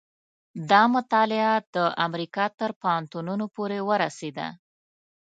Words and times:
دا 0.69 0.81
مطالعه 0.95 1.53
د 1.75 1.77
امریکا 2.05 2.45
تر 2.59 2.71
پوهنتونونو 2.81 3.45
پورې 3.55 3.79
ورسېده. 3.89 4.47